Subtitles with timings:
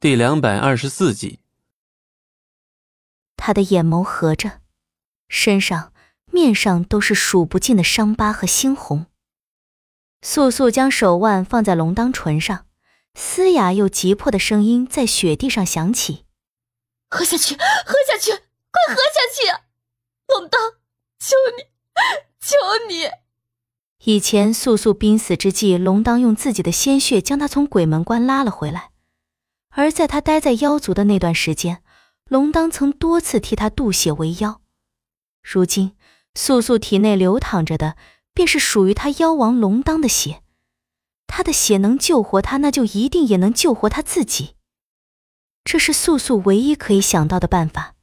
[0.00, 1.40] 第两百二十四集。
[3.36, 4.60] 他的眼眸合着，
[5.28, 5.92] 身上、
[6.26, 9.06] 面上都是数不尽的伤疤和猩红。
[10.22, 12.66] 素素将手腕放在龙当唇上，
[13.14, 16.24] 嘶哑又急迫的声音在雪地上响起
[17.10, 18.30] ：“喝下去，喝下去，
[18.70, 19.50] 快喝下去！
[20.28, 20.60] 龙当，
[21.18, 21.64] 求你，
[22.38, 22.54] 求
[22.88, 23.10] 你！”
[24.04, 28.92] 以前素素濒死之际，龙当用自己的鲜血将他从鬼门关拉了回来。
[29.78, 31.84] 而在他待在妖族的那段时间，
[32.24, 34.60] 龙当曾多次替他渡血为妖。
[35.40, 35.94] 如今，
[36.34, 37.96] 素素体内流淌着的
[38.34, 40.42] 便是属于他妖王龙当的血。
[41.28, 44.56] 他的血能救活他，那就一定也能救活他自己。
[45.62, 47.94] 这是素素唯一可以想到的办法。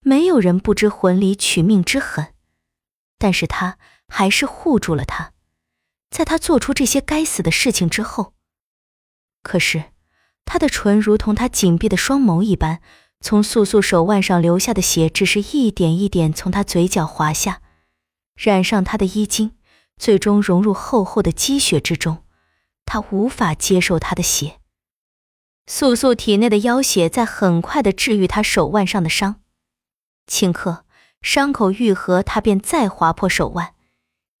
[0.00, 2.34] 没有人不知魂里取命之狠，
[3.18, 3.78] 但是他
[4.08, 5.32] 还是护住了他。
[6.10, 8.34] 在他做出这些该死的事情之后，
[9.44, 9.93] 可是。
[10.44, 12.80] 他的唇如同他紧闭的双眸一般，
[13.20, 17.62] 从素素手腕上流下的血，只是一点一点从他嘴角滑下，
[18.36, 19.52] 染上他的衣襟，
[19.96, 22.24] 最终融入厚厚的积雪之中。
[22.86, 24.60] 他无法接受他的血。
[25.66, 29.36] 素素体内的妖血在很快的治愈他手腕上的伤，
[30.30, 30.84] 顷刻
[31.22, 33.72] 伤口愈合，他便再划破手腕，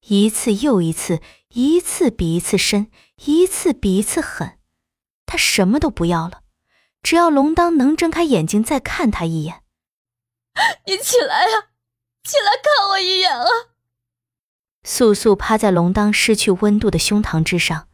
[0.06, 1.22] 一次又一次，
[1.54, 2.88] 一次比一次深，
[3.24, 4.58] 一次比一次狠。
[5.26, 6.42] 他什么都不要了，
[7.02, 9.62] 只要龙当能睁开眼睛再看他一眼。
[10.86, 11.68] 你起来呀，
[12.22, 13.46] 起来看我一眼啊！
[14.84, 17.88] 素素趴在龙当失去温度的胸膛之上，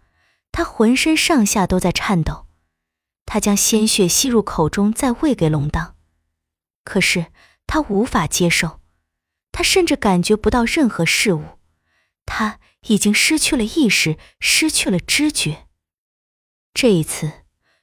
[0.52, 2.46] 他浑身上下都在颤抖。
[3.24, 5.94] 他将鲜血吸入口中，再喂给龙当，
[6.82, 7.26] 可是
[7.66, 8.80] 他无法接受，
[9.52, 11.44] 他甚至感觉不到任何事物，
[12.26, 15.68] 他已经失去了意识，失去了知觉。
[16.80, 17.30] 这一次，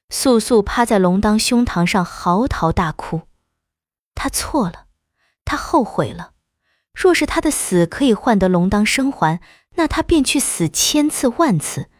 [0.09, 3.27] 素素趴在龙当胸膛上嚎啕大哭。
[4.15, 4.87] 他错了，
[5.45, 6.31] 他后悔了。
[6.95, 9.39] 若是他的死可以换得龙当生还，
[9.75, 11.91] 那他便去死千次万次。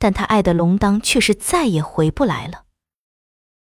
[0.00, 2.64] 但他爱的龙当却是再也回不来了。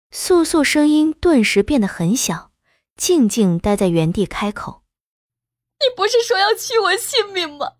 [0.10, 2.52] 素素声音顿时变得很小，
[2.96, 4.84] 静静待在原地，开口
[5.84, 7.74] ：“你不是说要取我性命吗？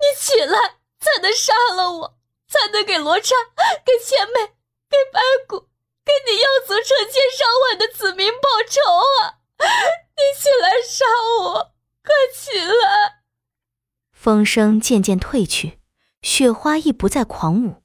[0.00, 2.16] 你起来，才能杀了我。”
[2.50, 3.36] 才能给罗刹、
[3.86, 4.54] 给千美、
[4.90, 5.68] 给白骨、
[6.04, 8.80] 给你妖族成千上万的子民报仇
[9.22, 9.38] 啊！
[10.16, 11.04] 你起来杀
[11.42, 11.72] 我，
[12.02, 13.22] 快起来！
[14.10, 15.78] 风声渐渐退去，
[16.22, 17.84] 雪花亦不再狂舞。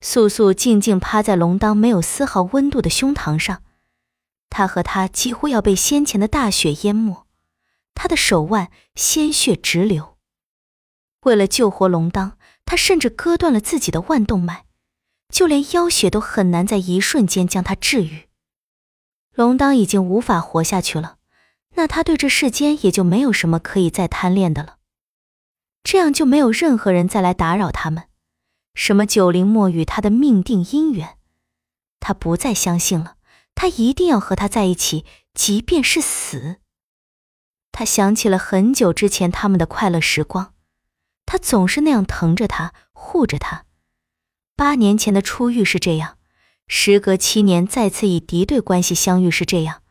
[0.00, 3.62] 素素静静趴在龙当没有丝毫温度的胸膛上，
[4.50, 7.24] 他和他几乎要被先前的大雪淹没，
[7.94, 10.18] 他的手腕鲜血直流。
[11.20, 12.36] 为了救活龙当。
[12.66, 14.64] 他甚至割断了自己的腕动脉，
[15.30, 18.28] 就连妖血都很难在一瞬间将他治愈。
[19.32, 21.16] 龙当已经无法活下去了，
[21.76, 24.76] 那他对这世间也就没有什么可以再贪恋的了。
[25.84, 28.08] 这样就没有任何人再来打扰他们，
[28.74, 31.16] 什么九灵墨与他的命定姻缘，
[32.00, 33.16] 他不再相信了。
[33.54, 36.56] 他一定要和他在一起，即便是死。
[37.70, 40.55] 他想起了很久之前他们的快乐时光。
[41.26, 43.64] 他总是那样疼着他，护着他。
[44.56, 46.16] 八年前的初遇是这样，
[46.66, 49.82] 时隔七年再次以敌对关系相遇是这样，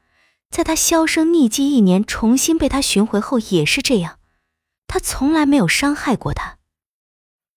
[0.49, 4.19] 在他销声匿迹一年，重新被他寻回后也是这样。
[4.87, 6.57] 他从来没有伤害过他。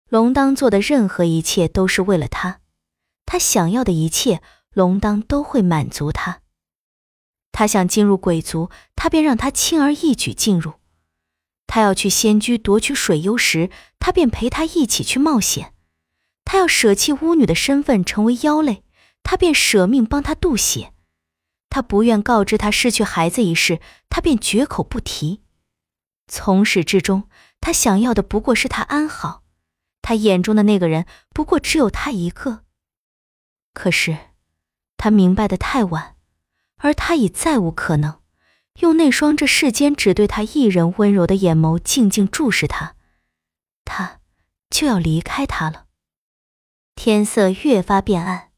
[0.09, 2.61] 龙当做的任何一切都是为了他，
[3.25, 4.41] 他想要的一切，
[4.73, 6.41] 龙当都会满足他。
[7.51, 10.73] 他想进入鬼族，他便让他轻而易举进入。
[11.67, 13.69] 他要去仙居夺取水幽石，
[13.99, 15.73] 他便陪他一起去冒险；
[16.45, 18.83] 他要舍弃巫女的身份，成为妖类，
[19.21, 20.93] 他便舍命帮他渡血；
[21.69, 23.79] 他不愿告知他失去孩子一事，
[24.09, 25.41] 他便绝口不提。
[26.29, 27.29] 从始至终，
[27.59, 29.43] 他想要的不过是他安好，
[30.01, 32.63] 他眼中的那个人不过只有他一个。
[33.73, 34.17] 可是，
[34.95, 36.15] 他明白的太晚，
[36.77, 38.19] 而他已再无可能。
[38.79, 42.95] 用那双这世间只对他一人温柔的眼眸静静注视他，
[43.85, 44.19] 他
[44.69, 45.85] 就要离开他了。
[46.95, 48.49] 天色越发变暗，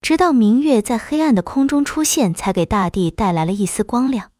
[0.00, 4.30] 直到明月在黑暗的空中出现，才给大地带来了一丝光亮。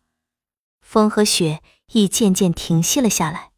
[0.80, 3.50] 风和雪亦渐渐停息了下来。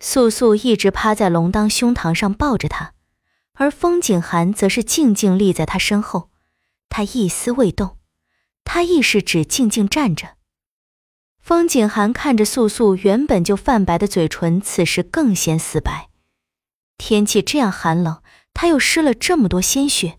[0.00, 2.94] 素素一直趴在龙当胸膛上抱着他，
[3.54, 6.30] 而风景寒则是静静立在他身后，
[6.88, 7.98] 他一丝未动，
[8.64, 10.36] 他亦是只静静站着。
[11.44, 16.08] 风景寒看着素素原本就泛白的嘴唇，此时更显死白。
[16.96, 18.22] 天气这样寒冷，
[18.54, 20.18] 他又失了这么多鲜血，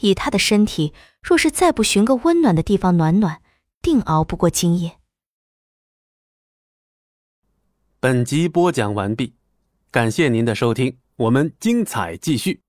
[0.00, 3.42] 以他的身体，若是再不寻个温暖的地方暖暖，
[3.82, 4.96] 定熬不过今夜。
[8.00, 9.34] 本集播讲完毕，
[9.90, 12.62] 感谢您的收听，我们精彩继续。